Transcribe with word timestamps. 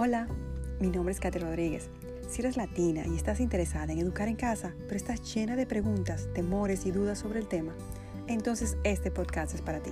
Hola, 0.00 0.28
mi 0.78 0.90
nombre 0.90 1.12
es 1.12 1.18
Katy 1.18 1.40
Rodríguez. 1.40 1.90
Si 2.30 2.40
eres 2.40 2.56
latina 2.56 3.04
y 3.04 3.16
estás 3.16 3.40
interesada 3.40 3.92
en 3.92 3.98
educar 3.98 4.28
en 4.28 4.36
casa, 4.36 4.72
pero 4.84 4.94
estás 4.94 5.34
llena 5.34 5.56
de 5.56 5.66
preguntas, 5.66 6.28
temores 6.34 6.86
y 6.86 6.92
dudas 6.92 7.18
sobre 7.18 7.40
el 7.40 7.48
tema, 7.48 7.74
entonces 8.28 8.76
este 8.84 9.10
podcast 9.10 9.54
es 9.54 9.60
para 9.60 9.80
ti. 9.80 9.90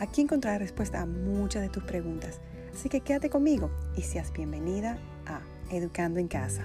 Aquí 0.00 0.22
encontrarás 0.22 0.60
respuesta 0.60 1.02
a 1.02 1.06
muchas 1.06 1.62
de 1.62 1.68
tus 1.68 1.84
preguntas, 1.84 2.40
así 2.74 2.88
que 2.88 3.00
quédate 3.00 3.30
conmigo 3.30 3.70
y 3.96 4.02
seas 4.02 4.32
bienvenida 4.32 4.98
a 5.24 5.40
Educando 5.70 6.18
en 6.18 6.26
Casa. 6.26 6.64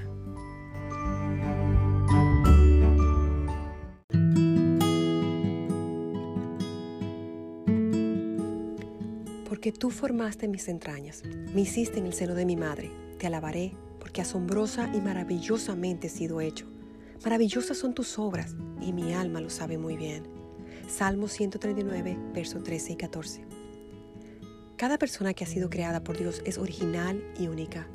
Porque 9.54 9.72
tú 9.72 9.92
formaste 9.92 10.48
mis 10.48 10.68
entrañas, 10.68 11.22
me 11.54 11.62
hiciste 11.62 12.00
en 12.00 12.08
el 12.08 12.14
seno 12.14 12.34
de 12.34 12.44
mi 12.44 12.56
madre. 12.56 12.90
Te 13.20 13.28
alabaré, 13.28 13.76
porque 14.00 14.20
asombrosa 14.20 14.90
y 14.96 15.00
maravillosamente 15.00 16.08
he 16.08 16.10
sido 16.10 16.42
hecho. 16.42 16.66
Maravillosas 17.24 17.78
son 17.78 17.94
tus 17.94 18.18
obras, 18.18 18.56
y 18.82 18.94
mi 18.94 19.14
alma 19.14 19.42
lo 19.42 19.52
sabe 19.52 19.78
muy 19.78 19.96
bien. 19.96 20.24
Salmo 20.88 21.28
139, 21.28 22.18
versos 22.34 22.64
13 22.64 22.94
y 22.94 22.96
14. 22.96 23.46
Cada 24.76 24.98
persona 24.98 25.36
que 25.36 25.44
ha 25.44 25.48
sido 25.48 25.70
creada 25.70 26.04
por 26.04 26.18
Dios 26.18 26.42
es 26.46 26.58
original 26.58 27.24
y 27.38 27.46
única. 27.46 27.88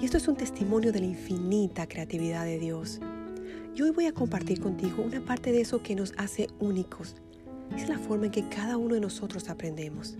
Y 0.00 0.06
esto 0.06 0.16
es 0.16 0.26
un 0.28 0.36
testimonio 0.36 0.92
de 0.92 1.00
la 1.00 1.06
infinita 1.08 1.86
creatividad 1.86 2.46
de 2.46 2.58
Dios. 2.58 3.00
Y 3.76 3.82
hoy 3.82 3.90
voy 3.90 4.06
a 4.06 4.14
compartir 4.14 4.62
contigo 4.62 5.02
una 5.02 5.22
parte 5.22 5.52
de 5.52 5.60
eso 5.60 5.82
que 5.82 5.94
nos 5.94 6.14
hace 6.16 6.46
únicos. 6.58 7.16
Es 7.76 7.90
la 7.90 7.98
forma 7.98 8.24
en 8.24 8.32
que 8.32 8.48
cada 8.48 8.78
uno 8.78 8.94
de 8.94 9.02
nosotros 9.02 9.50
aprendemos. 9.50 10.16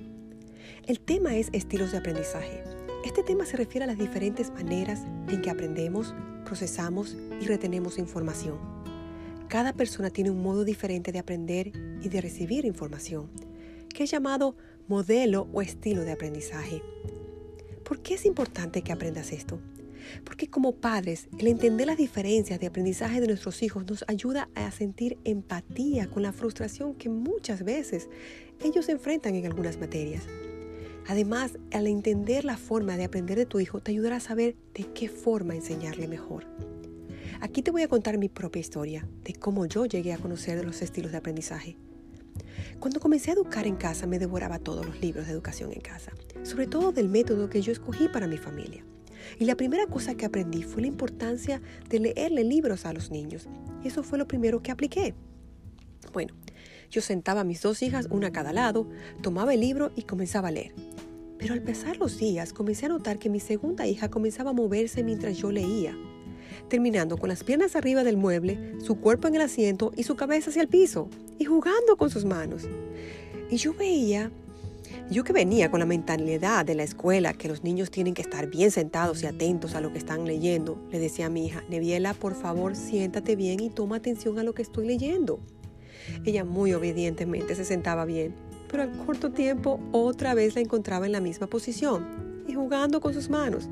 El 0.86 1.00
tema 1.00 1.36
es 1.36 1.48
estilos 1.52 1.92
de 1.92 1.98
aprendizaje. 1.98 2.64
Este 3.04 3.22
tema 3.22 3.46
se 3.46 3.56
refiere 3.56 3.84
a 3.84 3.86
las 3.86 3.98
diferentes 3.98 4.50
maneras 4.50 5.04
en 5.28 5.42
que 5.42 5.50
aprendemos, 5.50 6.14
procesamos 6.44 7.16
y 7.40 7.46
retenemos 7.46 7.98
información. 7.98 8.58
Cada 9.48 9.72
persona 9.72 10.10
tiene 10.10 10.30
un 10.30 10.42
modo 10.42 10.64
diferente 10.64 11.12
de 11.12 11.18
aprender 11.18 11.72
y 12.00 12.08
de 12.08 12.20
recibir 12.20 12.64
información, 12.64 13.30
que 13.94 14.04
es 14.04 14.10
llamado 14.10 14.56
modelo 14.88 15.48
o 15.52 15.62
estilo 15.62 16.04
de 16.04 16.12
aprendizaje. 16.12 16.82
¿Por 17.84 18.00
qué 18.00 18.14
es 18.14 18.24
importante 18.24 18.82
que 18.82 18.92
aprendas 18.92 19.32
esto? 19.32 19.60
Porque 20.24 20.48
como 20.48 20.76
padres, 20.76 21.28
el 21.38 21.46
entender 21.46 21.86
las 21.86 21.96
diferencias 21.96 22.60
de 22.60 22.66
aprendizaje 22.66 23.20
de 23.20 23.26
nuestros 23.26 23.62
hijos 23.62 23.86
nos 23.86 24.04
ayuda 24.08 24.48
a 24.54 24.70
sentir 24.70 25.18
empatía 25.24 26.08
con 26.08 26.22
la 26.22 26.32
frustración 26.32 26.94
que 26.94 27.08
muchas 27.08 27.62
veces 27.64 28.08
ellos 28.62 28.88
enfrentan 28.88 29.34
en 29.34 29.46
algunas 29.46 29.78
materias. 29.78 30.24
Además, 31.08 31.58
al 31.72 31.86
entender 31.86 32.44
la 32.44 32.56
forma 32.56 32.96
de 32.96 33.04
aprender 33.04 33.36
de 33.38 33.46
tu 33.46 33.60
hijo, 33.60 33.80
te 33.80 33.90
ayudará 33.90 34.16
a 34.16 34.20
saber 34.20 34.56
de 34.74 34.84
qué 34.92 35.08
forma 35.08 35.54
enseñarle 35.54 36.08
mejor. 36.08 36.46
Aquí 37.40 37.62
te 37.62 37.72
voy 37.72 37.82
a 37.82 37.88
contar 37.88 38.18
mi 38.18 38.28
propia 38.28 38.60
historia 38.60 39.08
de 39.24 39.34
cómo 39.34 39.66
yo 39.66 39.84
llegué 39.84 40.12
a 40.12 40.18
conocer 40.18 40.64
los 40.64 40.80
estilos 40.80 41.10
de 41.10 41.18
aprendizaje. 41.18 41.76
Cuando 42.78 43.00
comencé 43.00 43.30
a 43.30 43.34
educar 43.34 43.66
en 43.66 43.76
casa, 43.76 44.06
me 44.06 44.18
devoraba 44.18 44.58
todos 44.58 44.86
los 44.86 45.00
libros 45.00 45.26
de 45.26 45.32
educación 45.32 45.72
en 45.72 45.80
casa, 45.80 46.12
sobre 46.44 46.66
todo 46.66 46.92
del 46.92 47.08
método 47.08 47.50
que 47.50 47.62
yo 47.62 47.72
escogí 47.72 48.08
para 48.08 48.26
mi 48.26 48.38
familia. 48.38 48.84
Y 49.38 49.44
la 49.44 49.56
primera 49.56 49.86
cosa 49.86 50.14
que 50.14 50.24
aprendí 50.24 50.62
fue 50.62 50.82
la 50.82 50.88
importancia 50.88 51.60
de 51.88 52.00
leerle 52.00 52.44
libros 52.44 52.86
a 52.86 52.92
los 52.92 53.10
niños. 53.10 53.48
Y 53.82 53.88
eso 53.88 54.02
fue 54.02 54.18
lo 54.18 54.28
primero 54.28 54.62
que 54.62 54.70
apliqué. 54.70 55.14
Bueno, 56.12 56.34
yo 56.90 57.00
sentaba 57.00 57.40
a 57.40 57.44
mis 57.44 57.62
dos 57.62 57.82
hijas, 57.82 58.08
una 58.10 58.28
a 58.28 58.32
cada 58.32 58.52
lado, 58.52 58.88
tomaba 59.22 59.54
el 59.54 59.60
libro 59.60 59.92
y 59.96 60.02
comenzaba 60.02 60.48
a 60.48 60.52
leer. 60.52 60.74
Pero 61.42 61.54
al 61.54 61.60
pasar 61.60 61.96
los 61.96 62.18
días 62.18 62.52
comencé 62.52 62.86
a 62.86 62.90
notar 62.90 63.18
que 63.18 63.28
mi 63.28 63.40
segunda 63.40 63.84
hija 63.88 64.08
comenzaba 64.08 64.50
a 64.50 64.52
moverse 64.52 65.02
mientras 65.02 65.36
yo 65.36 65.50
leía, 65.50 65.92
terminando 66.68 67.18
con 67.18 67.28
las 67.28 67.42
piernas 67.42 67.74
arriba 67.74 68.04
del 68.04 68.16
mueble, 68.16 68.76
su 68.78 69.00
cuerpo 69.00 69.26
en 69.26 69.34
el 69.34 69.40
asiento 69.40 69.90
y 69.96 70.04
su 70.04 70.14
cabeza 70.14 70.50
hacia 70.50 70.62
el 70.62 70.68
piso, 70.68 71.08
y 71.40 71.44
jugando 71.44 71.96
con 71.96 72.10
sus 72.10 72.24
manos. 72.24 72.68
Y 73.50 73.56
yo 73.56 73.74
veía, 73.74 74.30
yo 75.10 75.24
que 75.24 75.32
venía 75.32 75.68
con 75.68 75.80
la 75.80 75.86
mentalidad 75.86 76.64
de 76.64 76.76
la 76.76 76.84
escuela, 76.84 77.32
que 77.32 77.48
los 77.48 77.64
niños 77.64 77.90
tienen 77.90 78.14
que 78.14 78.22
estar 78.22 78.46
bien 78.46 78.70
sentados 78.70 79.24
y 79.24 79.26
atentos 79.26 79.74
a 79.74 79.80
lo 79.80 79.92
que 79.92 79.98
están 79.98 80.24
leyendo, 80.24 80.78
le 80.92 81.00
decía 81.00 81.26
a 81.26 81.30
mi 81.30 81.46
hija, 81.46 81.64
Neviela, 81.68 82.14
por 82.14 82.36
favor, 82.36 82.76
siéntate 82.76 83.34
bien 83.34 83.58
y 83.58 83.68
toma 83.68 83.96
atención 83.96 84.38
a 84.38 84.44
lo 84.44 84.54
que 84.54 84.62
estoy 84.62 84.86
leyendo. 84.86 85.40
Ella 86.24 86.44
muy 86.44 86.72
obedientemente 86.72 87.56
se 87.56 87.64
sentaba 87.64 88.04
bien 88.04 88.51
pero 88.72 88.82
al 88.84 88.90
corto 89.06 89.30
tiempo 89.30 89.78
otra 89.92 90.32
vez 90.32 90.54
la 90.54 90.62
encontraba 90.62 91.04
en 91.06 91.12
la 91.12 91.20
misma 91.20 91.46
posición 91.46 92.42
y 92.48 92.54
jugando 92.54 93.00
con 93.00 93.12
sus 93.12 93.28
manos. 93.28 93.68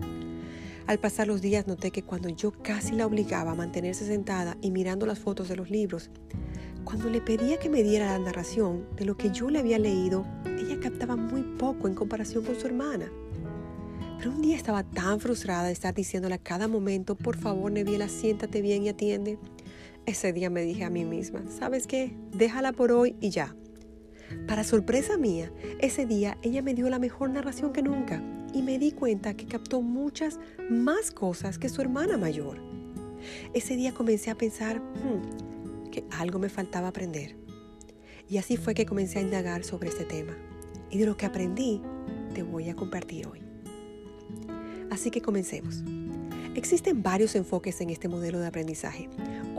Al 0.86 0.98
pasar 0.98 1.26
los 1.26 1.40
días 1.40 1.66
noté 1.66 1.90
que 1.90 2.02
cuando 2.02 2.28
yo 2.28 2.52
casi 2.52 2.94
la 2.94 3.06
obligaba 3.06 3.52
a 3.52 3.54
mantenerse 3.54 4.06
sentada 4.06 4.58
y 4.60 4.70
mirando 4.70 5.06
las 5.06 5.18
fotos 5.18 5.48
de 5.48 5.56
los 5.56 5.70
libros, 5.70 6.10
cuando 6.84 7.08
le 7.08 7.20
pedía 7.20 7.58
que 7.58 7.70
me 7.70 7.82
diera 7.82 8.06
la 8.06 8.18
narración 8.18 8.86
de 8.96 9.06
lo 9.06 9.16
que 9.16 9.30
yo 9.30 9.48
le 9.48 9.58
había 9.58 9.78
leído, 9.78 10.26
ella 10.44 10.78
captaba 10.80 11.16
muy 11.16 11.42
poco 11.42 11.88
en 11.88 11.94
comparación 11.94 12.44
con 12.44 12.56
su 12.56 12.66
hermana. 12.66 13.10
Pero 14.18 14.32
un 14.32 14.42
día 14.42 14.56
estaba 14.56 14.82
tan 14.82 15.18
frustrada 15.18 15.64
de 15.64 15.72
estar 15.72 15.94
diciéndole 15.94 16.34
a 16.34 16.38
cada 16.38 16.68
momento, 16.68 17.14
por 17.16 17.38
favor, 17.38 17.72
Neviela, 17.72 18.08
siéntate 18.08 18.60
bien 18.60 18.82
y 18.82 18.90
atiende. 18.90 19.38
Ese 20.04 20.32
día 20.34 20.50
me 20.50 20.62
dije 20.62 20.84
a 20.84 20.90
mí 20.90 21.06
misma, 21.06 21.42
¿sabes 21.48 21.86
qué? 21.86 22.14
Déjala 22.32 22.72
por 22.72 22.92
hoy 22.92 23.16
y 23.20 23.30
ya. 23.30 23.54
Para 24.46 24.64
sorpresa 24.64 25.16
mía, 25.16 25.52
ese 25.80 26.06
día 26.06 26.38
ella 26.42 26.62
me 26.62 26.74
dio 26.74 26.88
la 26.90 26.98
mejor 26.98 27.30
narración 27.30 27.72
que 27.72 27.82
nunca 27.82 28.22
y 28.52 28.62
me 28.62 28.78
di 28.78 28.92
cuenta 28.92 29.34
que 29.34 29.46
captó 29.46 29.80
muchas 29.82 30.38
más 30.68 31.10
cosas 31.10 31.58
que 31.58 31.68
su 31.68 31.80
hermana 31.80 32.16
mayor. 32.16 32.60
Ese 33.54 33.76
día 33.76 33.92
comencé 33.92 34.30
a 34.30 34.34
pensar 34.34 34.80
hmm, 34.80 35.90
que 35.90 36.04
algo 36.10 36.38
me 36.38 36.48
faltaba 36.48 36.88
aprender. 36.88 37.36
Y 38.28 38.38
así 38.38 38.56
fue 38.56 38.74
que 38.74 38.86
comencé 38.86 39.18
a 39.18 39.22
indagar 39.22 39.64
sobre 39.64 39.88
este 39.88 40.04
tema. 40.04 40.36
Y 40.90 40.98
de 40.98 41.06
lo 41.06 41.16
que 41.16 41.26
aprendí, 41.26 41.82
te 42.34 42.42
voy 42.42 42.68
a 42.68 42.76
compartir 42.76 43.26
hoy. 43.26 43.40
Así 44.90 45.10
que 45.10 45.20
comencemos. 45.20 45.82
Existen 46.54 47.02
varios 47.02 47.34
enfoques 47.36 47.80
en 47.80 47.90
este 47.90 48.08
modelo 48.08 48.40
de 48.40 48.46
aprendizaje. 48.46 49.08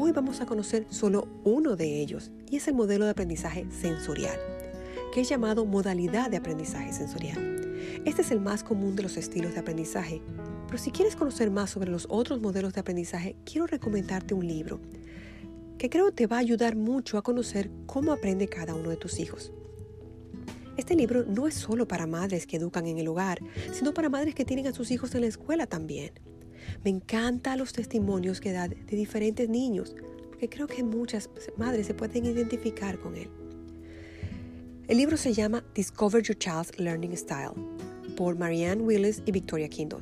Hoy 0.03 0.13
vamos 0.13 0.41
a 0.41 0.47
conocer 0.47 0.87
solo 0.89 1.27
uno 1.43 1.75
de 1.75 2.01
ellos 2.01 2.31
y 2.49 2.55
es 2.55 2.67
el 2.67 2.73
modelo 2.73 3.05
de 3.05 3.11
aprendizaje 3.11 3.67
sensorial 3.69 4.35
que 5.13 5.21
es 5.21 5.29
llamado 5.29 5.63
modalidad 5.63 6.31
de 6.31 6.37
aprendizaje 6.37 6.91
sensorial. 6.91 7.77
Este 8.03 8.23
es 8.23 8.31
el 8.31 8.41
más 8.41 8.63
común 8.63 8.95
de 8.95 9.03
los 9.03 9.15
estilos 9.15 9.53
de 9.53 9.59
aprendizaje, 9.59 10.23
pero 10.65 10.79
si 10.79 10.89
quieres 10.89 11.15
conocer 11.15 11.51
más 11.51 11.69
sobre 11.69 11.91
los 11.91 12.07
otros 12.09 12.41
modelos 12.41 12.73
de 12.73 12.79
aprendizaje, 12.79 13.35
quiero 13.45 13.67
recomendarte 13.67 14.33
un 14.33 14.47
libro 14.47 14.79
que 15.77 15.91
creo 15.91 16.11
te 16.11 16.25
va 16.25 16.37
a 16.37 16.39
ayudar 16.39 16.75
mucho 16.75 17.19
a 17.19 17.21
conocer 17.21 17.69
cómo 17.85 18.11
aprende 18.11 18.47
cada 18.47 18.73
uno 18.73 18.89
de 18.89 18.97
tus 18.97 19.19
hijos. 19.19 19.53
Este 20.77 20.95
libro 20.95 21.25
no 21.27 21.45
es 21.45 21.53
solo 21.53 21.87
para 21.87 22.07
madres 22.07 22.47
que 22.47 22.57
educan 22.57 22.87
en 22.87 22.97
el 22.97 23.07
hogar, 23.07 23.37
sino 23.71 23.93
para 23.93 24.09
madres 24.09 24.33
que 24.33 24.45
tienen 24.45 24.65
a 24.65 24.73
sus 24.73 24.89
hijos 24.89 25.13
en 25.13 25.21
la 25.21 25.27
escuela 25.27 25.67
también. 25.67 26.30
Me 26.83 26.89
encantan 26.89 27.59
los 27.59 27.73
testimonios 27.73 28.41
que 28.41 28.51
da 28.51 28.67
de 28.67 28.95
diferentes 28.95 29.49
niños, 29.49 29.95
porque 30.29 30.49
creo 30.49 30.67
que 30.67 30.83
muchas 30.83 31.29
madres 31.57 31.87
se 31.87 31.93
pueden 31.93 32.25
identificar 32.25 32.99
con 32.99 33.15
él. 33.15 33.29
El 34.87 34.97
libro 34.97 35.15
se 35.15 35.33
llama 35.33 35.63
Discover 35.73 36.21
Your 36.23 36.37
Child's 36.37 36.77
Learning 36.77 37.15
Style 37.15 37.53
por 38.17 38.37
Marianne 38.37 38.81
Willis 38.81 39.21
y 39.25 39.31
Victoria 39.31 39.69
Kindle. 39.69 39.99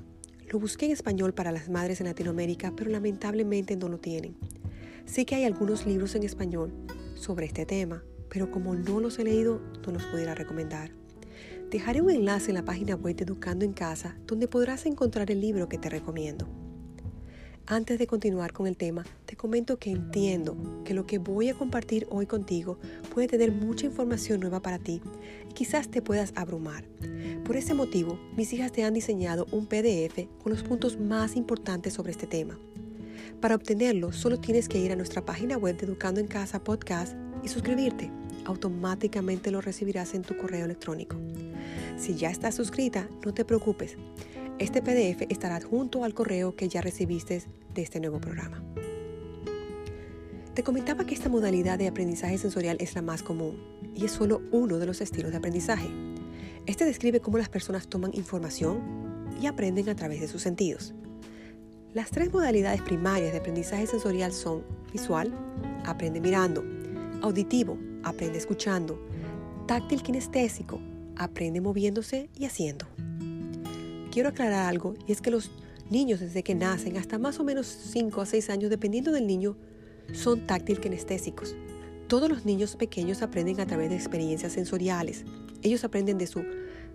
Lo 0.51 0.59
busqué 0.59 0.87
en 0.87 0.93
español 0.93 1.33
para 1.33 1.51
las 1.51 1.69
madres 1.69 2.01
en 2.01 2.07
Latinoamérica, 2.07 2.73
pero 2.75 2.89
lamentablemente 2.89 3.75
no 3.75 3.87
lo 3.87 3.99
tienen. 3.99 4.35
Sé 5.05 5.25
que 5.25 5.35
hay 5.35 5.43
algunos 5.43 5.85
libros 5.85 6.15
en 6.15 6.23
español 6.23 6.73
sobre 7.15 7.45
este 7.45 7.65
tema, 7.65 8.03
pero 8.29 8.49
como 8.49 8.73
no 8.73 8.99
los 8.99 9.19
he 9.19 9.23
leído, 9.23 9.61
no 9.85 9.93
los 9.93 10.05
pudiera 10.05 10.33
recomendar. 10.33 10.91
Dejaré 11.69 12.01
un 12.01 12.09
enlace 12.09 12.49
en 12.49 12.55
la 12.55 12.65
página 12.65 12.95
web 12.95 13.15
de 13.15 13.25
Educando 13.25 13.63
en 13.63 13.73
Casa 13.73 14.17
donde 14.25 14.47
podrás 14.47 14.87
encontrar 14.87 15.29
el 15.29 15.39
libro 15.39 15.69
que 15.69 15.77
te 15.77 15.87
recomiendo. 15.87 16.47
Antes 17.67 17.99
de 17.99 18.07
continuar 18.07 18.53
con 18.53 18.65
el 18.65 18.75
tema, 18.75 19.05
te 19.27 19.35
comento 19.35 19.77
que 19.77 19.91
entiendo 19.91 20.57
que 20.83 20.95
lo 20.95 21.05
que 21.05 21.19
voy 21.19 21.49
a 21.49 21.53
compartir 21.53 22.07
hoy 22.09 22.25
contigo 22.25 22.79
puede 23.13 23.27
tener 23.27 23.51
mucha 23.51 23.85
información 23.85 24.39
nueva 24.39 24.63
para 24.63 24.79
ti 24.79 24.99
y 25.47 25.53
quizás 25.53 25.91
te 25.91 26.01
puedas 26.01 26.33
abrumar. 26.35 26.85
Por 27.45 27.55
ese 27.55 27.75
motivo, 27.75 28.19
mis 28.35 28.51
hijas 28.51 28.71
te 28.71 28.83
han 28.83 28.95
diseñado 28.95 29.45
un 29.51 29.67
PDF 29.67 30.27
con 30.41 30.51
los 30.51 30.63
puntos 30.63 30.99
más 30.99 31.35
importantes 31.35 31.93
sobre 31.93 32.13
este 32.13 32.25
tema. 32.25 32.57
Para 33.41 33.53
obtenerlo, 33.53 34.11
solo 34.11 34.39
tienes 34.39 34.67
que 34.67 34.79
ir 34.79 34.91
a 34.91 34.95
nuestra 34.95 35.23
página 35.23 35.55
web 35.55 35.77
de 35.77 35.85
Educando 35.85 36.19
en 36.19 36.27
Casa 36.27 36.63
Podcast 36.63 37.15
y 37.43 37.47
suscribirte. 37.47 38.11
Automáticamente 38.45 39.51
lo 39.51 39.61
recibirás 39.61 40.13
en 40.13 40.21
tu 40.21 40.37
correo 40.37 40.65
electrónico. 40.65 41.17
Si 41.97 42.15
ya 42.15 42.29
estás 42.29 42.55
suscrita, 42.55 43.07
no 43.25 43.33
te 43.33 43.45
preocupes. 43.45 43.97
Este 44.57 44.81
PDF 44.81 45.23
estará 45.29 45.55
adjunto 45.55 46.03
al 46.03 46.13
correo 46.13 46.55
que 46.55 46.67
ya 46.67 46.81
recibiste 46.81 47.43
de 47.73 47.81
este 47.81 47.99
nuevo 47.99 48.19
programa. 48.19 48.63
Te 50.53 50.63
comentaba 50.63 51.05
que 51.05 51.13
esta 51.13 51.29
modalidad 51.29 51.77
de 51.77 51.87
aprendizaje 51.87 52.37
sensorial 52.37 52.77
es 52.79 52.95
la 52.95 53.01
más 53.01 53.23
común 53.23 53.61
y 53.95 54.05
es 54.05 54.11
solo 54.11 54.41
uno 54.51 54.77
de 54.77 54.85
los 54.85 54.99
estilos 55.01 55.31
de 55.31 55.37
aprendizaje. 55.37 55.89
Este 56.65 56.85
describe 56.85 57.21
cómo 57.21 57.37
las 57.37 57.49
personas 57.49 57.87
toman 57.87 58.11
información, 58.13 59.09
y 59.41 59.47
aprenden 59.47 59.89
a 59.89 59.95
través 59.95 60.21
de 60.21 60.27
sus 60.27 60.41
sentidos. 60.41 60.93
Las 61.93 62.11
tres 62.11 62.31
modalidades 62.31 62.81
primarias 62.81 63.31
de 63.31 63.39
aprendizaje 63.39 63.87
sensorial 63.87 64.31
son 64.31 64.63
visual, 64.91 65.33
aprende 65.85 66.21
mirando, 66.21 66.63
auditivo, 67.21 67.77
aprende 68.03 68.37
escuchando, 68.37 68.99
táctil 69.67 70.01
kinestésico, 70.01 70.79
aprende 71.15 71.61
moviéndose 71.61 72.29
y 72.35 72.45
haciendo. 72.45 72.87
Quiero 74.11 74.29
aclarar 74.29 74.67
algo 74.67 74.95
y 75.07 75.11
es 75.11 75.21
que 75.21 75.31
los 75.31 75.51
niños 75.89 76.19
desde 76.19 76.43
que 76.43 76.55
nacen 76.55 76.97
hasta 76.97 77.17
más 77.17 77.39
o 77.39 77.43
menos 77.43 77.67
5 77.67 78.21
a 78.21 78.25
6 78.25 78.49
años, 78.49 78.69
dependiendo 78.69 79.11
del 79.11 79.27
niño, 79.27 79.55
son 80.13 80.47
táctil 80.47 80.79
kinestésicos. 80.79 81.55
Todos 82.07 82.29
los 82.29 82.45
niños 82.45 82.75
pequeños 82.75 83.21
aprenden 83.21 83.59
a 83.59 83.67
través 83.67 83.89
de 83.89 83.95
experiencias 83.95 84.53
sensoriales. 84.53 85.25
Ellos 85.61 85.83
aprenden 85.83 86.17
de 86.17 86.27
su 86.27 86.43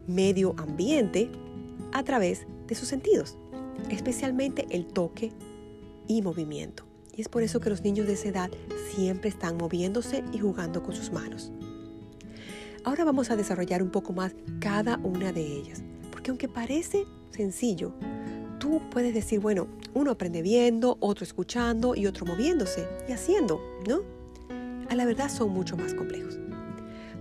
medio 0.07 0.55
ambiente 0.59 1.31
a 1.93 2.03
través 2.03 2.47
de 2.67 2.75
sus 2.75 2.89
sentidos, 2.89 3.39
especialmente 3.91 4.67
el 4.71 4.87
toque 4.87 5.33
y 6.09 6.23
movimiento. 6.23 6.85
Y 7.17 7.21
es 7.21 7.29
por 7.29 7.43
eso 7.43 7.61
que 7.61 7.71
los 7.71 7.83
niños 7.83 8.07
de 8.07 8.15
esa 8.15 8.29
edad 8.29 8.51
siempre 8.95 9.29
están 9.29 9.57
moviéndose 9.57 10.25
y 10.33 10.39
jugando 10.39 10.83
con 10.83 10.95
sus 10.95 11.13
manos. 11.13 11.53
Ahora 12.83 13.05
vamos 13.05 13.31
a 13.31 13.37
desarrollar 13.37 13.83
un 13.83 13.91
poco 13.91 14.13
más 14.13 14.35
cada 14.61 14.99
una 14.99 15.33
de 15.33 15.41
ellas, 15.41 15.83
porque 16.11 16.31
aunque 16.31 16.49
parece 16.49 17.05
sencillo, 17.31 17.93
tú 18.59 18.83
puedes 18.91 19.15
decir, 19.15 19.41
bueno, 19.41 19.69
uno 19.95 20.11
aprende 20.11 20.43
viendo, 20.43 20.99
otro 21.01 21.25
escuchando 21.25 21.95
y 21.95 22.07
otro 22.07 22.27
moviéndose 22.27 22.87
y 23.09 23.13
haciendo, 23.13 23.61
¿no? 23.89 24.03
A 24.91 24.95
la 24.97 25.07
verdad 25.07 25.31
son 25.31 25.51
mucho 25.51 25.77
más 25.77 25.95
complejos, 25.95 26.39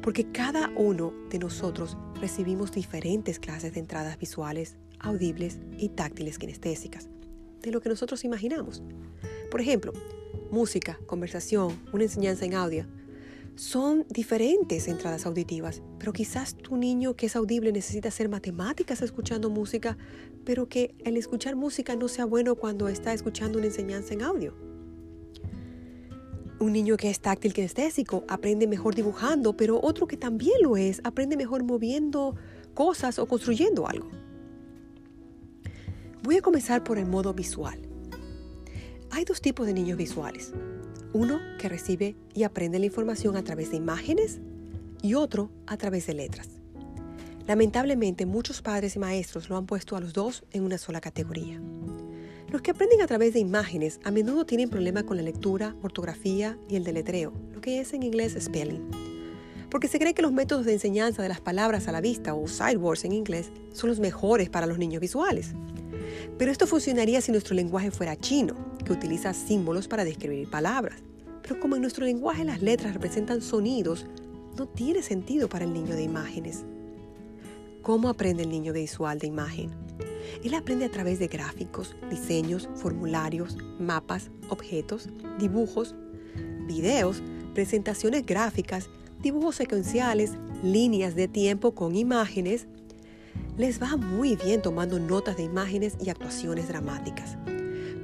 porque 0.02 0.32
cada 0.32 0.70
uno 0.76 1.14
de 1.30 1.40
nosotros 1.40 1.98
recibimos 2.20 2.72
diferentes 2.72 3.40
clases 3.40 3.74
de 3.74 3.80
entradas 3.80 4.18
visuales, 4.18 4.76
audibles 5.00 5.60
y 5.78 5.90
táctiles 5.90 6.40
kinestésicas, 6.40 7.08
de 7.62 7.72
lo 7.72 7.80
que 7.80 7.90
nosotros 7.90 8.26
imaginamos. 8.26 8.84
Por 9.54 9.62
ejemplo, 9.62 9.94
música, 10.50 10.98
conversación, 11.06 11.80
una 11.94 12.06
enseñanza 12.06 12.44
en 12.44 12.56
audio, 12.56 12.88
son 13.54 14.04
diferentes 14.10 14.88
entradas 14.88 15.28
auditivas, 15.28 15.84
pero 16.00 16.12
quizás 16.12 16.56
tu 16.56 16.76
niño 16.76 17.16
que 17.16 17.28
es 17.28 17.36
audible 17.36 17.72
necesita 17.72 18.08
hacer 18.08 18.30
matemáticas 18.30 19.04
escuchando 19.04 19.52
música, 19.52 19.96
pero 20.44 20.68
que 20.68 20.96
el 21.06 21.18
escuchar 21.18 21.56
música 21.56 21.96
no 21.96 22.08
sea 22.08 22.26
bueno 22.26 22.56
cuando 22.56 22.88
está 22.88 23.14
escuchando 23.14 23.60
una 23.60 23.68
enseñanza 23.68 24.16
en 24.16 24.24
audio. 24.24 24.56
Un 26.60 26.74
niño 26.74 26.98
que 26.98 27.12
es 27.12 27.20
táctil 27.20 27.54
kinestésico 27.54 28.24
aprende 28.28 28.66
mejor 28.66 28.96
dibujando, 28.96 29.56
pero 29.56 29.80
otro 29.84 30.08
que 30.08 30.18
también 30.18 30.64
lo 30.64 30.78
es 30.78 31.00
aprende 31.04 31.38
mejor 31.38 31.62
moviendo 31.62 32.34
cosas 32.74 33.20
o 33.20 33.28
construyendo 33.28 33.88
algo. 33.88 34.10
Voy 36.24 36.38
a 36.38 36.42
comenzar 36.42 36.84
por 36.84 36.98
el 36.98 37.06
modo 37.06 37.36
visual. 37.36 37.93
Hay 39.16 39.26
dos 39.26 39.42
tipos 39.42 39.68
de 39.68 39.76
niños 39.76 39.96
visuales. 39.96 40.54
Uno 41.14 41.40
que 41.60 41.70
recibe 41.70 42.16
y 42.34 42.42
aprende 42.42 42.80
la 42.80 42.88
información 42.88 43.38
a 43.38 43.44
través 43.44 43.70
de 43.70 43.78
imágenes 43.78 44.40
y 45.04 45.14
otro 45.14 45.52
a 45.68 45.78
través 45.78 46.08
de 46.08 46.16
letras. 46.16 46.50
Lamentablemente 47.46 48.26
muchos 48.26 48.64
padres 48.64 48.96
y 48.96 49.00
maestros 49.00 49.50
lo 49.50 49.58
han 49.58 49.68
puesto 49.68 49.96
a 49.96 50.00
los 50.00 50.14
dos 50.14 50.44
en 50.50 50.64
una 50.64 50.80
sola 50.80 51.00
categoría. 51.00 51.62
Los 52.50 52.64
que 52.64 52.72
aprenden 52.72 53.04
a 53.04 53.06
través 53.06 53.34
de 53.34 53.40
imágenes 53.40 54.00
a 54.04 54.10
menudo 54.10 54.48
tienen 54.48 54.72
problemas 54.72 55.04
con 55.04 55.18
la 55.18 55.24
lectura, 55.24 55.76
ortografía 55.84 56.58
y 56.68 56.76
el 56.76 56.84
deletreo, 56.84 57.34
lo 57.54 57.62
que 57.62 57.82
es 57.82 57.94
en 57.94 58.02
inglés 58.02 58.36
spelling. 58.40 58.90
Porque 59.70 59.88
se 59.88 60.00
cree 60.00 60.16
que 60.16 60.24
los 60.24 60.34
métodos 60.34 60.66
de 60.66 60.74
enseñanza 60.74 61.22
de 61.22 61.30
las 61.30 61.40
palabras 61.40 61.88
a 61.88 61.92
la 61.92 62.02
vista 62.02 62.34
o 62.34 62.48
sidewords 62.48 63.06
en 63.06 63.12
inglés 63.12 63.52
son 63.74 63.92
los 63.92 64.00
mejores 64.00 64.50
para 64.50 64.66
los 64.66 64.80
niños 64.80 65.02
visuales. 65.02 65.54
Pero 66.40 66.52
esto 66.52 66.66
funcionaría 66.66 67.22
si 67.22 67.32
nuestro 67.32 67.56
lenguaje 67.56 67.92
fuera 67.92 68.16
chino, 68.16 68.73
que 68.84 68.94
utiliza 68.94 69.34
símbolos 69.34 69.88
para 69.88 70.06
describir 70.06 70.50
palabras. 70.50 71.02
Pero 71.42 71.60
como 71.60 71.76
en 71.76 71.82
nuestro 71.82 72.06
lenguaje 72.06 72.46
las 72.46 72.62
letras 72.62 72.94
representan 72.94 73.42
sonidos, 73.42 74.06
no 74.58 74.68
tiene 74.68 75.02
sentido 75.02 75.50
para 75.50 75.66
el 75.66 75.74
niño 75.74 75.96
de 75.96 76.04
imágenes. 76.04 76.64
¿Cómo 77.82 78.08
aprende 78.08 78.44
el 78.44 78.50
niño 78.50 78.72
visual 78.72 79.20
de 79.20 79.28
imagen? 79.28 79.72
Él 80.44 80.54
aprende 80.54 80.86
a 80.86 80.92
través 80.92 81.20
de 81.20 81.28
gráficos, 81.28 81.96
diseños, 82.10 82.70
formularios, 82.76 83.58
mapas, 83.80 84.32
objetos, 84.50 85.10
dibujos, 85.38 85.96
videos, 86.66 87.22
presentaciones 87.54 88.26
gráficas, 88.26 88.90
dibujos 89.22 89.56
secuenciales, 89.56 90.32
líneas 90.64 91.16
de 91.16 91.28
tiempo 91.28 91.76
con 91.76 91.96
imágenes. 91.96 92.68
Les 93.58 93.82
va 93.82 93.98
muy 93.98 94.36
bien 94.36 94.62
tomando 94.62 95.00
notas 95.00 95.38
de 95.38 95.44
imágenes 95.44 95.98
y 96.04 96.10
actuaciones 96.10 96.68
dramáticas. 96.68 97.38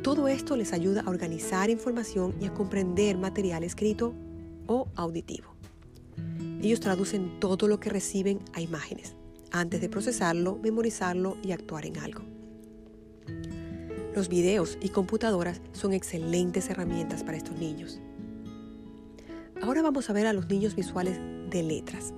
Todo 0.04 0.30
esto 0.30 0.56
les 0.56 0.72
ayuda 0.72 1.02
a 1.02 1.10
organizar 1.10 1.70
información 1.70 2.34
y 2.40 2.46
a 2.46 2.54
comprender 2.54 3.18
material 3.18 3.64
escrito 3.64 4.14
o 4.66 4.88
auditivo. 4.96 5.54
Ellos 6.62 6.80
traducen 6.80 7.40
todo 7.40 7.68
lo 7.68 7.80
que 7.80 7.90
reciben 7.90 8.40
a 8.54 8.62
imágenes 8.62 9.16
antes 9.52 9.82
de 9.82 9.90
procesarlo, 9.90 10.58
memorizarlo 10.62 11.38
y 11.44 11.52
actuar 11.52 11.86
en 11.86 11.98
algo. 11.98 12.22
Los 14.16 14.30
videos 14.30 14.78
y 14.82 14.90
computadoras 14.90 15.62
son 15.74 15.94
excelentes 15.94 16.70
herramientas 16.70 17.24
para 17.24 17.38
estos 17.38 17.58
niños. 17.58 18.00
Ahora 19.62 19.82
vamos 19.82 20.10
a 20.10 20.14
ver 20.14 20.28
a 20.28 20.34
los 20.34 20.48
niños 20.48 20.76
visuales 20.76 21.20
de 21.50 21.64
letras. 21.64 22.14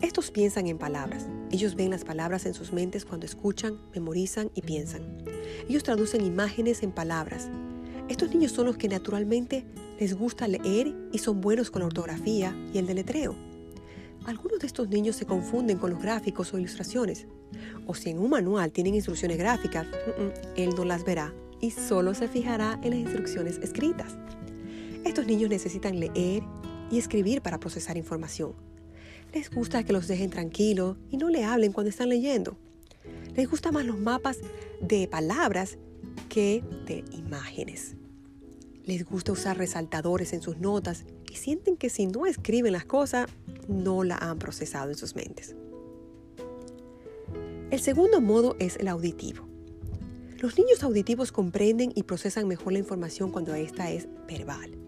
Estos 0.00 0.30
piensan 0.30 0.66
en 0.66 0.78
palabras. 0.78 1.28
Ellos 1.52 1.74
ven 1.74 1.90
las 1.90 2.02
palabras 2.02 2.46
en 2.46 2.54
sus 2.54 2.72
mentes 2.72 3.04
cuando 3.04 3.26
escuchan, 3.26 3.78
memorizan 3.94 4.50
y 4.54 4.62
piensan. 4.62 5.02
Ellos 5.68 5.82
traducen 5.82 6.24
imágenes 6.24 6.82
en 6.82 6.92
palabras. 6.92 7.50
Estos 8.08 8.30
niños 8.30 8.52
son 8.52 8.64
los 8.64 8.78
que 8.78 8.88
naturalmente 8.88 9.66
les 10.00 10.14
gusta 10.14 10.48
leer 10.48 10.94
y 11.12 11.18
son 11.18 11.42
buenos 11.42 11.70
con 11.70 11.80
la 11.80 11.86
ortografía 11.86 12.56
y 12.72 12.78
el 12.78 12.86
deletreo. 12.86 13.36
Algunos 14.24 14.60
de 14.60 14.66
estos 14.66 14.88
niños 14.88 15.16
se 15.16 15.26
confunden 15.26 15.76
con 15.76 15.90
los 15.90 16.00
gráficos 16.00 16.54
o 16.54 16.58
ilustraciones. 16.58 17.26
O 17.86 17.94
si 17.94 18.08
en 18.08 18.18
un 18.18 18.30
manual 18.30 18.72
tienen 18.72 18.94
instrucciones 18.94 19.36
gráficas, 19.36 19.86
él 20.56 20.70
no 20.74 20.86
las 20.86 21.04
verá 21.04 21.34
y 21.60 21.70
solo 21.70 22.14
se 22.14 22.28
fijará 22.28 22.80
en 22.82 22.90
las 22.90 23.00
instrucciones 23.00 23.58
escritas. 23.58 24.16
Estos 25.04 25.26
niños 25.26 25.50
necesitan 25.50 26.00
leer 26.00 26.42
y 26.90 26.98
escribir 26.98 27.42
para 27.42 27.60
procesar 27.60 27.98
información. 27.98 28.71
Les 29.32 29.50
gusta 29.50 29.82
que 29.82 29.92
los 29.92 30.08
dejen 30.08 30.30
tranquilos 30.30 30.96
y 31.10 31.16
no 31.16 31.28
le 31.28 31.44
hablen 31.44 31.72
cuando 31.72 31.88
están 31.90 32.08
leyendo. 32.08 32.56
Les 33.34 33.48
gustan 33.48 33.74
más 33.74 33.86
los 33.86 33.98
mapas 33.98 34.38
de 34.80 35.08
palabras 35.08 35.78
que 36.28 36.62
de 36.86 37.04
imágenes. 37.12 37.96
Les 38.84 39.04
gusta 39.04 39.32
usar 39.32 39.56
resaltadores 39.56 40.32
en 40.32 40.42
sus 40.42 40.58
notas 40.58 41.04
y 41.30 41.36
sienten 41.36 41.76
que 41.76 41.88
si 41.88 42.06
no 42.06 42.26
escriben 42.26 42.72
las 42.72 42.84
cosas, 42.84 43.30
no 43.68 44.04
la 44.04 44.16
han 44.16 44.38
procesado 44.38 44.90
en 44.90 44.96
sus 44.96 45.14
mentes. 45.14 45.54
El 47.70 47.80
segundo 47.80 48.20
modo 48.20 48.54
es 48.58 48.76
el 48.76 48.88
auditivo. 48.88 49.46
Los 50.40 50.58
niños 50.58 50.82
auditivos 50.82 51.32
comprenden 51.32 51.92
y 51.94 52.02
procesan 52.02 52.48
mejor 52.48 52.72
la 52.74 52.80
información 52.80 53.30
cuando 53.30 53.54
esta 53.54 53.90
es 53.90 54.08
verbal. 54.26 54.81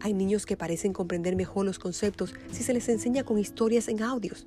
Hay 0.00 0.14
niños 0.14 0.46
que 0.46 0.56
parecen 0.56 0.92
comprender 0.92 1.34
mejor 1.34 1.66
los 1.66 1.78
conceptos 1.78 2.34
si 2.52 2.62
se 2.62 2.72
les 2.72 2.88
enseña 2.88 3.24
con 3.24 3.38
historias 3.38 3.88
en 3.88 4.02
audios. 4.02 4.46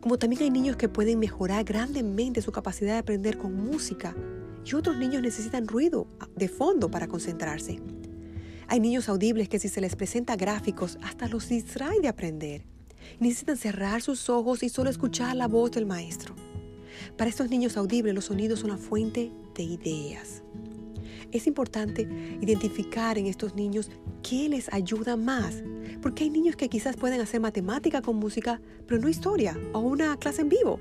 Como 0.00 0.18
también 0.18 0.42
hay 0.42 0.50
niños 0.50 0.76
que 0.76 0.88
pueden 0.88 1.18
mejorar 1.18 1.64
grandemente 1.64 2.40
su 2.40 2.52
capacidad 2.52 2.92
de 2.92 2.98
aprender 2.98 3.36
con 3.36 3.54
música 3.54 4.14
y 4.64 4.74
otros 4.74 4.96
niños 4.96 5.22
necesitan 5.22 5.68
ruido 5.68 6.06
de 6.34 6.48
fondo 6.48 6.90
para 6.90 7.06
concentrarse. 7.06 7.80
Hay 8.68 8.80
niños 8.80 9.08
audibles 9.08 9.48
que 9.48 9.58
si 9.58 9.68
se 9.68 9.80
les 9.80 9.94
presenta 9.94 10.36
gráficos 10.36 10.98
hasta 11.02 11.28
los 11.28 11.48
distrae 11.48 12.00
de 12.00 12.08
aprender. 12.08 12.64
Necesitan 13.20 13.56
cerrar 13.56 14.02
sus 14.02 14.28
ojos 14.28 14.62
y 14.62 14.68
solo 14.68 14.90
escuchar 14.90 15.36
la 15.36 15.46
voz 15.46 15.70
del 15.70 15.86
maestro. 15.86 16.34
Para 17.16 17.30
estos 17.30 17.48
niños 17.50 17.76
audibles 17.76 18.14
los 18.14 18.24
sonidos 18.24 18.60
son 18.60 18.70
la 18.70 18.76
fuente 18.76 19.30
de 19.54 19.62
ideas. 19.62 20.42
Es 21.36 21.46
importante 21.46 22.08
identificar 22.40 23.18
en 23.18 23.26
estos 23.26 23.54
niños 23.54 23.90
qué 24.22 24.48
les 24.48 24.72
ayuda 24.72 25.18
más, 25.18 25.62
porque 26.00 26.24
hay 26.24 26.30
niños 26.30 26.56
que 26.56 26.70
quizás 26.70 26.96
pueden 26.96 27.20
hacer 27.20 27.42
matemática 27.42 28.00
con 28.00 28.16
música, 28.16 28.58
pero 28.86 29.02
no 29.02 29.10
historia 29.10 29.54
o 29.74 29.80
una 29.80 30.16
clase 30.16 30.40
en 30.40 30.48
vivo. 30.48 30.80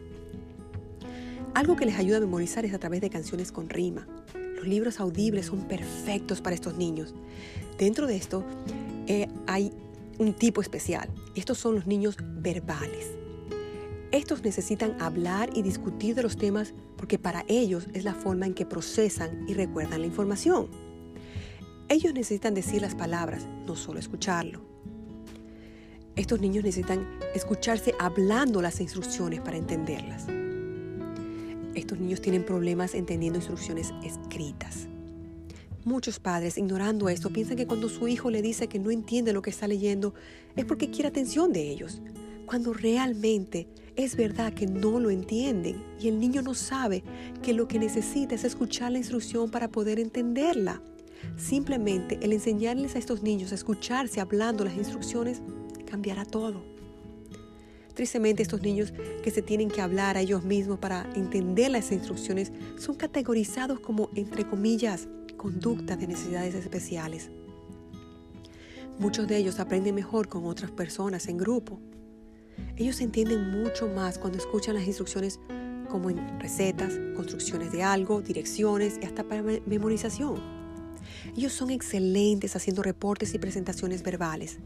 Algo 1.53 1.75
que 1.75 1.85
les 1.85 1.99
ayuda 1.99 2.17
a 2.17 2.19
memorizar 2.21 2.63
es 2.63 2.73
a 2.73 2.79
través 2.79 3.01
de 3.01 3.09
canciones 3.09 3.51
con 3.51 3.67
rima. 3.67 4.07
Los 4.55 4.65
libros 4.65 5.01
audibles 5.01 5.47
son 5.47 5.67
perfectos 5.67 6.39
para 6.39 6.55
estos 6.55 6.77
niños. 6.77 7.13
Dentro 7.77 8.07
de 8.07 8.15
esto 8.15 8.45
eh, 9.07 9.27
hay 9.47 9.73
un 10.19 10.33
tipo 10.35 10.61
especial. 10.61 11.09
Estos 11.35 11.57
son 11.57 11.75
los 11.75 11.85
niños 11.85 12.15
verbales. 12.21 13.24
Estos 14.15 14.45
necesitan 14.45 14.95
hablar 15.01 15.49
y 15.57 15.61
discutir 15.61 16.15
de 16.15 16.23
los 16.23 16.37
temas 16.37 16.73
porque 16.95 17.19
para 17.19 17.43
ellos 17.49 17.89
es 17.93 18.05
la 18.05 18.13
forma 18.13 18.45
en 18.45 18.53
que 18.53 18.65
procesan 18.65 19.43
y 19.45 19.53
recuerdan 19.53 19.99
la 19.99 20.07
información. 20.07 20.69
Ellos 21.89 22.13
necesitan 22.13 22.53
decir 22.53 22.81
las 22.81 22.95
palabras, 22.95 23.45
no 23.67 23.75
solo 23.75 23.99
escucharlo. 23.99 24.61
Estos 26.15 26.39
niños 26.39 26.63
necesitan 26.63 27.05
escucharse 27.33 27.93
hablando 27.99 28.61
las 28.61 28.79
instrucciones 28.79 29.41
para 29.41 29.57
entenderlas. 29.57 30.27
estos 31.73 31.99
niños 31.99 32.21
tienen 32.21 32.45
problemas 32.45 32.95
entendiendo 32.95 33.39
instrucciones 33.39 33.93
escritas. 34.01 34.87
Muchos 35.83 36.21
padres, 36.21 36.57
ignorando 36.57 37.09
esto, 37.09 37.31
piensan 37.31 37.57
que 37.57 37.67
cuando 37.67 37.89
su 37.89 38.07
hijo 38.07 38.31
le 38.31 38.41
dice 38.41 38.69
que 38.69 38.79
no 38.79 38.91
entiende 38.91 39.33
lo 39.33 39.41
que 39.41 39.49
está 39.49 39.67
leyendo, 39.67 40.13
es 40.55 40.63
porque 40.63 40.89
quiere 40.89 41.09
atención 41.09 41.51
de 41.51 41.69
ellos, 41.69 42.01
cuando 42.45 42.71
realmente 42.71 43.67
es 43.95 44.15
verdad 44.15 44.53
que 44.53 44.67
no 44.67 44.99
lo 44.99 45.09
entienden 45.09 45.83
y 45.99 46.09
el 46.09 46.19
niño 46.19 46.41
no 46.41 46.53
sabe 46.53 47.03
que 47.41 47.53
lo 47.53 47.67
que 47.67 47.79
necesita 47.79 48.35
es 48.35 48.43
escuchar 48.43 48.91
la 48.91 48.97
instrucción 48.97 49.49
para 49.49 49.69
poder 49.69 49.99
entenderla. 49.99 50.81
Simplemente 51.37 52.19
el 52.21 52.33
enseñarles 52.33 52.95
a 52.95 52.99
estos 52.99 53.23
niños 53.23 53.51
a 53.51 53.55
escucharse 53.55 54.19
hablando 54.19 54.65
las 54.65 54.75
instrucciones 54.75 55.41
cambiará 55.89 56.25
todo. 56.25 56.63
Tristemente 57.93 58.43
estos 58.43 58.61
niños 58.61 58.93
que 59.23 59.31
se 59.31 59.41
tienen 59.41 59.69
que 59.69 59.81
hablar 59.81 60.17
a 60.17 60.21
ellos 60.21 60.43
mismos 60.43 60.79
para 60.79 61.09
entender 61.15 61.71
las 61.71 61.91
instrucciones 61.93 62.51
son 62.77 62.95
categorizados 62.95 63.79
como, 63.79 64.09
entre 64.15 64.45
comillas, 64.45 65.07
conducta 65.37 65.95
de 65.95 66.07
necesidades 66.07 66.55
especiales. 66.55 67.29
Muchos 68.99 69.27
de 69.27 69.37
ellos 69.37 69.59
aprenden 69.59 69.95
mejor 69.95 70.27
con 70.27 70.45
otras 70.45 70.71
personas 70.71 71.27
en 71.29 71.37
grupo. 71.37 71.79
Ellos 72.77 73.01
entienden 73.01 73.49
mucho 73.51 73.87
más 73.87 74.17
cuando 74.17 74.37
escuchan 74.37 74.75
las 74.75 74.85
instrucciones 74.85 75.39
como 75.89 76.09
en 76.09 76.39
recetas, 76.39 76.93
construcciones 77.15 77.71
de 77.71 77.83
algo, 77.83 78.21
direcciones 78.21 78.99
y 79.01 79.05
hasta 79.05 79.23
para 79.23 79.43
memorización. 79.65 80.41
Ellos 81.35 81.53
son 81.53 81.69
excelentes 81.69 82.55
haciendo 82.55 82.83
reportes 82.83 83.33
y 83.33 83.39
presentaciones 83.39 84.03
verbales. 84.03 84.57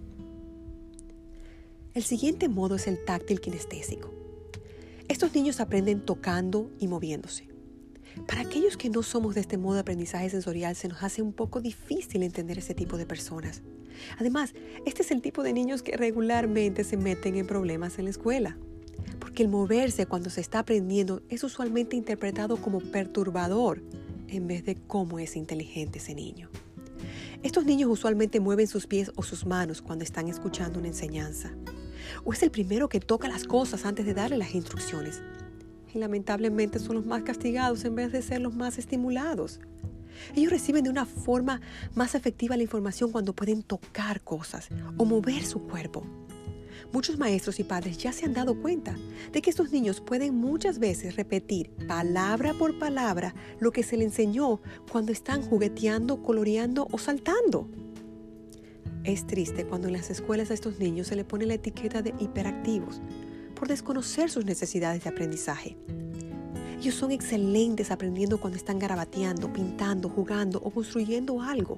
El 1.94 2.04
siguiente 2.04 2.50
modo 2.50 2.76
es 2.76 2.88
el 2.88 3.04
táctil 3.04 3.42
kinestésico. 3.42 4.12
Estos 5.08 5.34
niños 5.34 5.60
aprenden 5.60 6.06
tocando 6.06 6.72
y 6.80 6.88
moviéndose. 6.88 7.48
Para 8.28 8.42
aquellos 8.42 8.78
que 8.78 8.90
no 8.90 9.04
somos 9.04 9.36
de 9.36 9.42
este 9.42 9.58
modo 9.58 9.76
de 9.76 9.82
aprendizaje 9.82 10.30
sensorial, 10.30 10.76
se 10.76 10.88
nos 10.88 11.04
hace 11.04 11.22
un 11.22 11.34
poco 11.34 11.62
difícil 11.62 12.24
entender 12.24 12.58
ese 12.58 12.74
tipo 12.74 12.98
de 12.98 13.06
personas. 13.06 13.62
Además, 14.18 14.54
este 14.86 15.02
es 15.02 15.12
el 15.12 15.22
tipo 15.22 15.44
de 15.44 15.54
niños 15.54 15.84
que 15.84 15.98
regularmente 15.98 16.84
se 16.84 16.98
meten 16.98 17.36
en 17.36 17.48
problemas 17.48 18.00
en 18.00 18.06
la 18.06 18.12
escuela, 18.12 18.58
porque 19.20 19.44
el 19.44 19.50
moverse 19.50 20.06
cuando 20.06 20.30
se 20.30 20.42
está 20.42 20.60
aprendiendo 20.60 21.22
es 21.30 21.44
usualmente 21.44 21.96
interpretado 21.96 22.58
como 22.58 22.80
perturbador 22.80 23.82
en 24.28 24.48
vez 24.48 24.64
de 24.64 24.76
cómo 24.76 25.20
es 25.20 25.36
inteligente 25.36 26.00
ese 26.00 26.16
niño. 26.16 26.50
Estos 27.42 27.66
niños 27.66 27.90
usualmente 27.90 28.40
mueven 28.40 28.68
sus 28.68 28.86
pies 28.86 29.12
o 29.16 29.24
sus 29.24 29.46
manos 29.46 29.82
cuando 29.82 30.04
están 30.04 30.28
escuchando 30.28 30.80
una 30.80 30.90
enseñanza. 30.90 31.52
O 32.26 32.34
es 32.34 32.44
el 32.44 32.52
primero 32.52 32.90
que 32.90 33.00
toca 33.00 33.28
las 33.28 33.46
cosas 33.46 33.86
antes 33.86 34.06
de 34.06 34.14
darle 34.14 34.38
las 34.38 34.54
instrucciones 34.56 35.22
y 35.94 36.00
lamentablemente 36.00 36.80
son 36.80 36.96
los 36.96 37.06
más 37.06 37.24
castigados 37.24 37.86
en 37.86 37.96
vez 37.96 38.12
de 38.12 38.22
ser 38.22 38.42
los 38.42 38.56
más 38.56 38.78
estimulados. 38.78 39.60
Ellos 40.36 40.52
reciben 40.52 40.84
de 40.84 40.90
una 40.90 41.06
forma 41.06 41.62
más 41.96 42.16
efectiva 42.16 42.58
la 42.58 42.64
información 42.64 43.12
cuando 43.12 43.34
pueden 43.34 43.64
tocar 43.64 44.22
cosas 44.22 44.70
o 44.98 45.06
mover 45.06 45.46
su 45.46 45.62
cuerpo. 45.62 46.04
Muchos 46.92 47.20
maestros 47.20 47.60
y 47.60 47.64
padres 47.64 48.00
ya 48.00 48.12
se 48.12 48.26
han 48.26 48.34
dado 48.34 48.60
cuenta 48.60 48.98
de 49.32 49.42
que 49.42 49.52
estos 49.52 49.72
niños 49.72 50.02
pueden 50.02 50.36
muchas 50.36 50.80
veces 50.80 51.16
repetir 51.16 51.70
palabra 51.88 52.54
por 52.56 52.80
palabra 52.80 53.36
lo 53.60 53.72
que 53.72 53.84
se 53.84 53.96
les 53.96 54.08
enseñó 54.08 54.60
cuando 54.92 55.12
están 55.12 55.44
jugueteando, 55.44 56.24
coloreando 56.24 56.88
o 56.92 56.98
saltando. 56.98 57.70
Es 59.04 59.28
triste 59.28 59.66
cuando 59.66 59.88
en 59.88 59.94
las 59.94 60.10
escuelas 60.10 60.50
a 60.50 60.56
estos 60.56 60.80
niños 60.80 61.08
se 61.08 61.16
le 61.16 61.24
pone 61.24 61.46
la 61.46 61.54
etiqueta 61.54 62.02
de 62.02 62.14
hiperactivos 62.20 63.02
por 63.60 63.68
desconocer 63.68 64.32
sus 64.32 64.46
necesidades 64.46 65.04
de 65.04 65.10
aprendizaje. 65.10 65.76
Ellos 66.80 66.96
son 66.96 67.12
excelentes 67.12 67.92
aprendiendo 67.92 68.40
cuando 68.40 68.58
están 68.58 68.80
garabateando, 68.80 69.52
pintando, 69.52 70.08
jugando 70.08 70.60
o 70.60 70.70
construyendo 70.70 71.42
algo, 71.42 71.78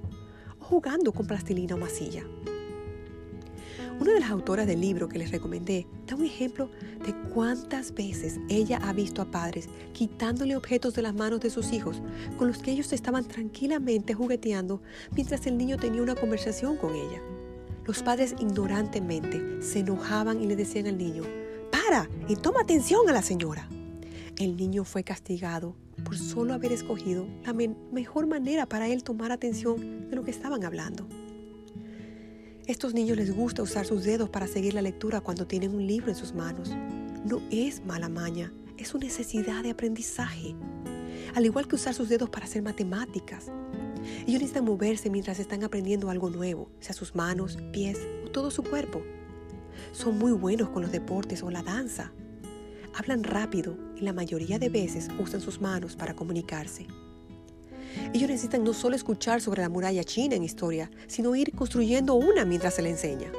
o 0.59 0.63
jugando 0.63 1.11
con 1.11 1.25
plastilina 1.25 1.73
o 1.73 1.79
masilla. 1.79 2.23
Una 4.00 4.13
de 4.13 4.19
las 4.19 4.29
autoras 4.29 4.67
del 4.67 4.79
libro 4.79 5.09
que 5.09 5.17
les 5.17 5.31
recomendé 5.31 5.88
da 6.07 6.15
un 6.15 6.25
ejemplo 6.25 6.69
de 7.03 7.13
cuántas 7.33 7.93
veces 7.93 8.39
ella 8.47 8.79
ha 8.83 8.93
visto 8.93 9.21
a 9.21 9.29
padres 9.29 9.67
quitándole 9.93 10.55
objetos 10.55 10.93
de 10.93 11.01
las 11.01 11.15
manos 11.15 11.39
de 11.39 11.50
sus 11.50 11.73
hijos 11.73 12.01
con 12.38 12.47
los 12.47 12.59
que 12.59 12.71
ellos 12.71 12.93
estaban 12.93 13.25
tranquilamente 13.25 14.13
jugueteando 14.13 14.81
mientras 15.15 15.45
el 15.47 15.57
niño 15.57 15.77
tenía 15.77 16.01
una 16.01 16.15
conversación 16.15 16.77
con 16.77 16.95
ella. 16.95 17.21
Los 17.85 18.03
padres 18.03 18.35
ignorantemente 18.39 19.61
se 19.61 19.79
enojaban 19.79 20.41
y 20.41 20.47
le 20.47 20.55
decían 20.55 20.88
al 20.88 20.97
niño, 20.97 21.23
y 22.29 22.38
toma 22.38 22.62
atención 22.62 23.10
a 23.10 23.12
la 23.12 23.21
señora. 23.21 23.67
El 24.38 24.55
niño 24.55 24.86
fue 24.86 25.03
castigado 25.03 25.75
por 26.05 26.17
solo 26.17 26.53
haber 26.53 26.71
escogido 26.71 27.27
la 27.43 27.51
mejor 27.51 28.27
manera 28.27 28.65
para 28.65 28.88
él 28.88 29.03
tomar 29.03 29.33
atención 29.33 30.10
de 30.10 30.15
lo 30.15 30.24
que 30.24 30.31
estaban 30.31 30.63
hablando. 30.63 31.05
Estos 32.65 32.93
niños 32.93 33.17
les 33.17 33.36
gusta 33.36 33.62
usar 33.62 33.86
sus 33.86 34.05
dedos 34.05 34.29
para 34.29 34.48
seguir 34.48 34.74
la 34.74 34.81
lectura 34.81 35.19
cuando 35.19 35.45
tienen 35.45 35.75
un 35.75 35.86
libro 35.86 36.10
en 36.10 36.15
sus 36.15 36.33
manos. 36.33 36.69
No 37.25 37.41
es 37.51 37.83
mala 37.83 38.07
maña, 38.07 38.53
es 38.77 38.88
su 38.88 38.98
necesidad 38.98 39.62
de 39.62 39.71
aprendizaje. 39.71 40.55
Al 41.36 41.45
igual 41.45 41.67
que 41.67 41.75
usar 41.75 41.93
sus 41.93 42.07
dedos 42.07 42.29
para 42.29 42.45
hacer 42.45 42.62
matemáticas. 42.62 43.51
Ellos 44.25 44.39
necesitan 44.39 44.63
moverse 44.63 45.10
mientras 45.10 45.39
están 45.39 45.65
aprendiendo 45.65 46.10
algo 46.10 46.29
nuevo, 46.29 46.71
sea 46.79 46.93
sus 46.93 47.15
manos, 47.15 47.57
pies 47.74 48.00
o 48.25 48.29
todo 48.31 48.50
su 48.50 48.63
cuerpo. 48.63 49.03
Son 49.91 50.17
muy 50.17 50.31
buenos 50.31 50.69
con 50.69 50.81
los 50.81 50.91
deportes 50.91 51.43
o 51.43 51.49
la 51.49 51.63
danza. 51.63 52.11
Hablan 52.93 53.23
rápido 53.23 53.77
y 53.95 54.01
la 54.01 54.13
mayoría 54.13 54.59
de 54.59 54.69
veces 54.69 55.09
usan 55.19 55.41
sus 55.41 55.61
manos 55.61 55.95
para 55.95 56.15
comunicarse. 56.15 56.87
Ellos 58.13 58.29
necesitan 58.29 58.63
no 58.63 58.73
solo 58.73 58.95
escuchar 58.95 59.41
sobre 59.41 59.61
la 59.61 59.69
muralla 59.69 60.03
china 60.03 60.35
en 60.35 60.43
historia, 60.43 60.89
sino 61.07 61.35
ir 61.35 61.51
construyendo 61.53 62.15
una 62.15 62.45
mientras 62.45 62.75
se 62.75 62.81
le 62.81 62.89
enseña. 62.89 63.31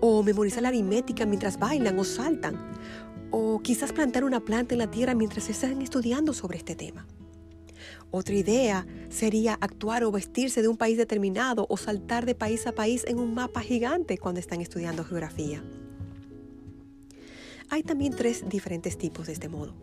O 0.00 0.22
memorizar 0.22 0.62
la 0.62 0.68
aritmética 0.68 1.26
mientras 1.26 1.58
bailan 1.58 1.98
o 1.98 2.04
saltan. 2.04 2.56
O 3.30 3.60
quizás 3.60 3.92
plantar 3.92 4.24
una 4.24 4.40
planta 4.40 4.74
en 4.74 4.78
la 4.78 4.90
tierra 4.90 5.14
mientras 5.14 5.48
están 5.48 5.82
estudiando 5.82 6.32
sobre 6.32 6.58
este 6.58 6.74
tema. 6.74 7.06
Otra 8.10 8.34
idea 8.34 8.86
sería 9.10 9.54
actuar 9.60 10.02
o 10.04 10.10
vestirse 10.10 10.62
de 10.62 10.68
un 10.68 10.78
país 10.78 10.96
determinado 10.96 11.66
o 11.68 11.76
saltar 11.76 12.24
de 12.24 12.34
país 12.34 12.66
a 12.66 12.72
país 12.72 13.04
en 13.06 13.18
un 13.18 13.34
mapa 13.34 13.60
gigante 13.60 14.16
cuando 14.16 14.40
están 14.40 14.60
estudiando 14.62 15.04
geografía. 15.04 15.62
Hay 17.68 17.82
también 17.82 18.16
tres 18.16 18.48
diferentes 18.48 18.96
tipos 18.96 19.26
de 19.26 19.34
este 19.34 19.48
modo. 19.48 19.74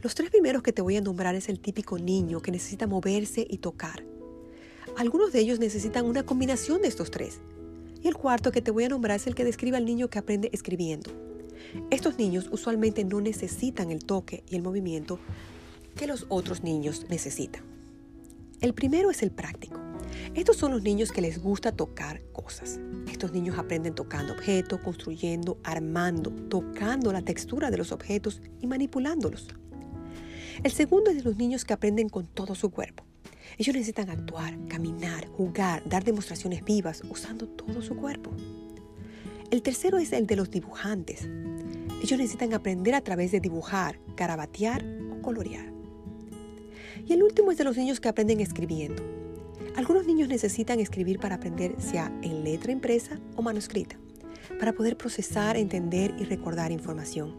Los 0.00 0.14
tres 0.14 0.30
primeros 0.30 0.62
que 0.62 0.72
te 0.72 0.82
voy 0.82 0.96
a 0.96 1.00
nombrar 1.00 1.34
es 1.34 1.48
el 1.48 1.58
típico 1.58 1.98
niño 1.98 2.40
que 2.40 2.52
necesita 2.52 2.86
moverse 2.86 3.44
y 3.48 3.58
tocar. 3.58 4.04
Algunos 4.96 5.32
de 5.32 5.40
ellos 5.40 5.58
necesitan 5.58 6.06
una 6.06 6.22
combinación 6.22 6.82
de 6.82 6.88
estos 6.88 7.10
tres. 7.10 7.40
Y 8.00 8.08
el 8.08 8.16
cuarto 8.16 8.52
que 8.52 8.62
te 8.62 8.70
voy 8.70 8.84
a 8.84 8.88
nombrar 8.88 9.16
es 9.16 9.26
el 9.26 9.34
que 9.34 9.44
describe 9.44 9.76
al 9.76 9.84
niño 9.84 10.08
que 10.08 10.20
aprende 10.20 10.50
escribiendo. 10.52 11.10
Estos 11.90 12.18
niños 12.18 12.48
usualmente 12.52 13.04
no 13.04 13.20
necesitan 13.20 13.90
el 13.90 14.04
toque 14.04 14.44
y 14.48 14.56
el 14.56 14.62
movimiento 14.62 15.18
que 15.96 16.06
los 16.06 16.26
otros 16.28 16.62
niños 16.62 17.06
necesitan. 17.08 17.71
El 18.62 18.74
primero 18.74 19.10
es 19.10 19.24
el 19.24 19.32
práctico. 19.32 19.80
Estos 20.36 20.56
son 20.56 20.70
los 20.70 20.84
niños 20.84 21.10
que 21.10 21.20
les 21.20 21.42
gusta 21.42 21.72
tocar 21.72 22.22
cosas. 22.32 22.78
Estos 23.10 23.32
niños 23.32 23.58
aprenden 23.58 23.92
tocando 23.92 24.34
objetos, 24.34 24.78
construyendo, 24.78 25.58
armando, 25.64 26.30
tocando 26.30 27.12
la 27.12 27.22
textura 27.22 27.72
de 27.72 27.76
los 27.76 27.90
objetos 27.90 28.40
y 28.60 28.68
manipulándolos. 28.68 29.48
El 30.62 30.70
segundo 30.70 31.10
es 31.10 31.16
de 31.16 31.24
los 31.24 31.36
niños 31.36 31.64
que 31.64 31.72
aprenden 31.72 32.08
con 32.08 32.28
todo 32.28 32.54
su 32.54 32.70
cuerpo. 32.70 33.04
Ellos 33.58 33.74
necesitan 33.74 34.10
actuar, 34.10 34.56
caminar, 34.68 35.26
jugar, 35.26 35.82
dar 35.88 36.04
demostraciones 36.04 36.62
vivas 36.62 37.02
usando 37.10 37.48
todo 37.48 37.82
su 37.82 37.96
cuerpo. 37.96 38.30
El 39.50 39.62
tercero 39.62 39.98
es 39.98 40.12
el 40.12 40.28
de 40.28 40.36
los 40.36 40.52
dibujantes. 40.52 41.28
Ellos 42.00 42.16
necesitan 42.16 42.54
aprender 42.54 42.94
a 42.94 43.00
través 43.00 43.32
de 43.32 43.40
dibujar, 43.40 43.98
carabatear 44.14 44.84
o 45.10 45.20
colorear. 45.20 45.81
Y 47.06 47.12
el 47.12 47.22
último 47.22 47.50
es 47.50 47.58
de 47.58 47.64
los 47.64 47.76
niños 47.76 48.00
que 48.00 48.08
aprenden 48.08 48.40
escribiendo. 48.40 49.02
Algunos 49.76 50.06
niños 50.06 50.28
necesitan 50.28 50.80
escribir 50.80 51.18
para 51.18 51.36
aprender 51.36 51.74
sea 51.78 52.12
en 52.22 52.44
letra 52.44 52.72
impresa 52.72 53.18
o 53.36 53.42
manuscrita, 53.42 53.96
para 54.58 54.72
poder 54.72 54.96
procesar, 54.96 55.56
entender 55.56 56.14
y 56.18 56.24
recordar 56.24 56.70
información. 56.70 57.34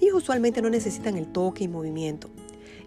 Ellos 0.00 0.14
usualmente 0.14 0.62
no 0.62 0.70
necesitan 0.70 1.16
el 1.16 1.28
toque 1.28 1.64
y 1.64 1.68
movimiento. 1.68 2.30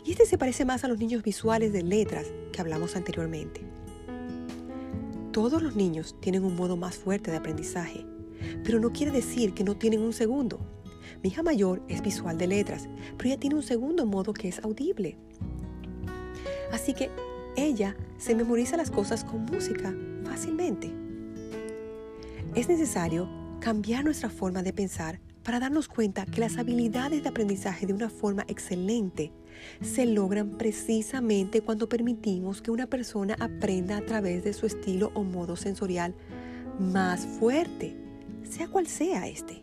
Y 0.03 0.11
este 0.11 0.25
se 0.25 0.37
parece 0.37 0.65
más 0.65 0.83
a 0.83 0.87
los 0.87 0.97
niños 0.97 1.21
visuales 1.21 1.71
de 1.73 1.83
letras 1.83 2.25
que 2.51 2.59
hablamos 2.59 2.95
anteriormente. 2.95 3.61
Todos 5.31 5.61
los 5.61 5.75
niños 5.75 6.15
tienen 6.19 6.43
un 6.43 6.55
modo 6.55 6.75
más 6.75 6.97
fuerte 6.97 7.31
de 7.31 7.37
aprendizaje, 7.37 8.05
pero 8.63 8.79
no 8.79 8.91
quiere 8.91 9.11
decir 9.11 9.53
que 9.53 9.63
no 9.63 9.77
tienen 9.77 10.01
un 10.01 10.11
segundo. 10.11 10.59
Mi 11.23 11.29
hija 11.29 11.43
mayor 11.43 11.83
es 11.87 12.01
visual 12.01 12.37
de 12.37 12.47
letras, 12.47 12.89
pero 13.17 13.29
ella 13.29 13.39
tiene 13.39 13.55
un 13.55 13.63
segundo 13.63 14.05
modo 14.05 14.33
que 14.33 14.47
es 14.47 14.59
audible. 14.63 15.17
Así 16.71 16.93
que 16.93 17.09
ella 17.55 17.95
se 18.17 18.35
memoriza 18.35 18.77
las 18.77 18.91
cosas 18.91 19.23
con 19.23 19.45
música 19.45 19.93
fácilmente. 20.23 20.91
Es 22.55 22.67
necesario 22.67 23.29
cambiar 23.59 24.03
nuestra 24.03 24.29
forma 24.29 24.63
de 24.63 24.73
pensar 24.73 25.19
para 25.43 25.59
darnos 25.59 25.87
cuenta 25.87 26.25
que 26.25 26.39
las 26.39 26.57
habilidades 26.57 27.23
de 27.23 27.29
aprendizaje 27.29 27.85
de 27.85 27.93
una 27.93 28.09
forma 28.09 28.43
excelente 28.47 29.31
se 29.81 30.05
logran 30.05 30.57
precisamente 30.57 31.61
cuando 31.61 31.89
permitimos 31.89 32.61
que 32.61 32.71
una 32.71 32.87
persona 32.87 33.35
aprenda 33.39 33.97
a 33.97 34.01
través 34.01 34.43
de 34.43 34.53
su 34.53 34.65
estilo 34.65 35.11
o 35.13 35.23
modo 35.23 35.55
sensorial 35.55 36.13
más 36.79 37.25
fuerte, 37.25 37.95
sea 38.43 38.67
cual 38.67 38.87
sea 38.87 39.27
este. 39.27 39.60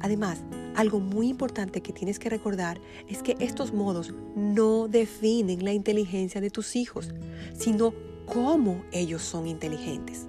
Además, 0.00 0.38
algo 0.74 1.00
muy 1.00 1.28
importante 1.28 1.80
que 1.80 1.92
tienes 1.92 2.18
que 2.18 2.30
recordar 2.30 2.80
es 3.08 3.22
que 3.22 3.36
estos 3.40 3.72
modos 3.72 4.14
no 4.36 4.88
definen 4.88 5.64
la 5.64 5.72
inteligencia 5.72 6.40
de 6.40 6.50
tus 6.50 6.76
hijos, 6.76 7.12
sino 7.56 7.92
cómo 8.26 8.82
ellos 8.92 9.22
son 9.22 9.46
inteligentes. 9.46 10.26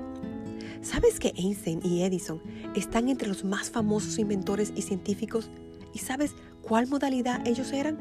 ¿Sabes 0.82 1.20
que 1.20 1.34
Einstein 1.36 1.82
y 1.84 2.04
Edison 2.04 2.42
están 2.74 3.10
entre 3.10 3.28
los 3.28 3.44
más 3.44 3.70
famosos 3.70 4.18
inventores 4.18 4.72
y 4.76 4.82
científicos? 4.82 5.50
¿Y 5.94 6.00
sabes 6.00 6.34
cuál 6.62 6.88
modalidad 6.88 7.46
ellos 7.46 7.74
eran? 7.74 8.00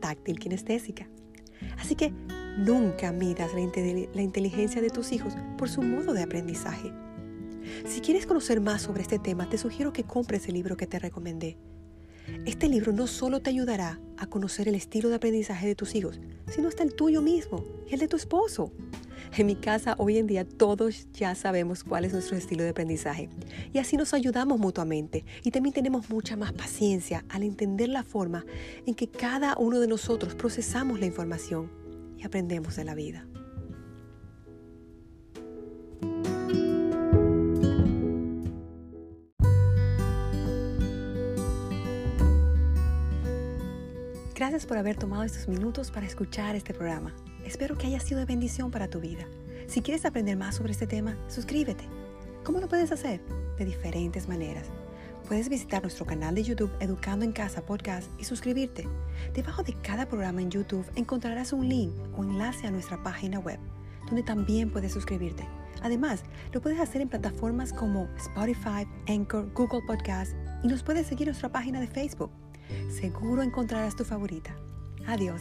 Táctil 0.00 0.38
kinestésica. 0.38 1.08
Así 1.78 1.96
que 1.96 2.12
nunca 2.56 3.12
midas 3.12 3.50
la, 3.52 3.60
la 4.14 4.22
inteligencia 4.22 4.80
de 4.80 4.90
tus 4.90 5.12
hijos 5.12 5.34
por 5.58 5.68
su 5.68 5.82
modo 5.82 6.12
de 6.12 6.22
aprendizaje. 6.22 6.92
Si 7.86 8.00
quieres 8.00 8.26
conocer 8.26 8.60
más 8.60 8.82
sobre 8.82 9.02
este 9.02 9.18
tema, 9.18 9.48
te 9.48 9.58
sugiero 9.58 9.92
que 9.92 10.04
compres 10.04 10.48
el 10.48 10.54
libro 10.54 10.76
que 10.76 10.86
te 10.86 10.98
recomendé. 10.98 11.58
Este 12.46 12.68
libro 12.68 12.92
no 12.92 13.06
solo 13.06 13.40
te 13.40 13.50
ayudará 13.50 14.00
a 14.16 14.26
conocer 14.26 14.68
el 14.68 14.74
estilo 14.74 15.08
de 15.08 15.16
aprendizaje 15.16 15.66
de 15.66 15.74
tus 15.74 15.94
hijos, 15.94 16.20
sino 16.48 16.68
hasta 16.68 16.82
el 16.82 16.94
tuyo 16.94 17.22
mismo 17.22 17.64
y 17.88 17.94
el 17.94 18.00
de 18.00 18.08
tu 18.08 18.16
esposo. 18.16 18.72
En 19.36 19.46
mi 19.46 19.56
casa 19.56 19.94
hoy 19.98 20.18
en 20.18 20.26
día 20.26 20.44
todos 20.44 21.08
ya 21.12 21.34
sabemos 21.34 21.84
cuál 21.84 22.04
es 22.04 22.12
nuestro 22.12 22.36
estilo 22.36 22.64
de 22.64 22.70
aprendizaje 22.70 23.28
y 23.72 23.78
así 23.78 23.96
nos 23.96 24.12
ayudamos 24.12 24.58
mutuamente 24.58 25.24
y 25.44 25.50
también 25.50 25.72
tenemos 25.72 26.10
mucha 26.10 26.36
más 26.36 26.52
paciencia 26.52 27.24
al 27.28 27.42
entender 27.42 27.88
la 27.88 28.02
forma 28.02 28.44
en 28.86 28.94
que 28.94 29.08
cada 29.08 29.56
uno 29.56 29.78
de 29.78 29.86
nosotros 29.86 30.34
procesamos 30.34 30.98
la 30.98 31.06
información 31.06 31.70
y 32.18 32.24
aprendemos 32.24 32.76
de 32.76 32.84
la 32.84 32.94
vida. 32.94 33.29
Gracias 44.60 44.68
por 44.68 44.76
haber 44.76 44.96
tomado 44.96 45.22
estos 45.22 45.48
minutos 45.48 45.90
para 45.90 46.04
escuchar 46.04 46.54
este 46.54 46.74
programa. 46.74 47.14
Espero 47.46 47.78
que 47.78 47.86
haya 47.86 47.98
sido 47.98 48.20
de 48.20 48.26
bendición 48.26 48.70
para 48.70 48.90
tu 48.90 49.00
vida. 49.00 49.26
Si 49.66 49.80
quieres 49.80 50.04
aprender 50.04 50.36
más 50.36 50.56
sobre 50.56 50.72
este 50.72 50.86
tema, 50.86 51.16
suscríbete. 51.28 51.84
¿Cómo 52.44 52.60
lo 52.60 52.68
puedes 52.68 52.92
hacer? 52.92 53.22
De 53.56 53.64
diferentes 53.64 54.28
maneras. 54.28 54.66
Puedes 55.26 55.48
visitar 55.48 55.80
nuestro 55.80 56.04
canal 56.04 56.34
de 56.34 56.42
YouTube 56.42 56.70
Educando 56.78 57.24
en 57.24 57.32
Casa 57.32 57.64
Podcast 57.64 58.10
y 58.20 58.24
suscribirte. 58.24 58.86
Debajo 59.32 59.62
de 59.62 59.72
cada 59.80 60.06
programa 60.06 60.42
en 60.42 60.50
YouTube 60.50 60.84
encontrarás 60.94 61.54
un 61.54 61.66
link 61.66 61.94
o 62.18 62.22
enlace 62.22 62.66
a 62.66 62.70
nuestra 62.70 63.02
página 63.02 63.38
web, 63.38 63.58
donde 64.08 64.22
también 64.22 64.70
puedes 64.70 64.92
suscribirte. 64.92 65.48
Además, 65.80 66.22
lo 66.52 66.60
puedes 66.60 66.80
hacer 66.80 67.00
en 67.00 67.08
plataformas 67.08 67.72
como 67.72 68.10
Spotify, 68.18 68.86
Anchor, 69.08 69.50
Google 69.54 69.80
Podcast 69.86 70.34
y 70.62 70.68
nos 70.68 70.82
puedes 70.82 71.06
seguir 71.06 71.28
en 71.28 71.32
nuestra 71.32 71.50
página 71.50 71.80
de 71.80 71.86
Facebook. 71.86 72.30
Seguro 72.88 73.42
encontrarás 73.42 73.96
tu 73.96 74.04
favorita. 74.04 74.54
Adiós. 75.06 75.40